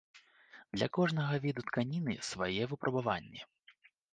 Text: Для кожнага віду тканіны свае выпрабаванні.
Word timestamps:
Для 0.77 0.87
кожнага 0.99 1.33
віду 1.45 1.65
тканіны 1.69 2.17
свае 2.31 2.61
выпрабаванні. 2.73 3.41